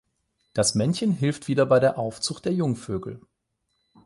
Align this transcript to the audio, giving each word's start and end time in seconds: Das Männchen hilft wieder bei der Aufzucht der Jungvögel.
Das 0.53 0.73
Männchen 0.73 1.11
hilft 1.11 1.47
wieder 1.47 1.67
bei 1.67 1.79
der 1.79 1.99
Aufzucht 1.99 2.45
der 2.45 2.53
Jungvögel. 2.55 3.21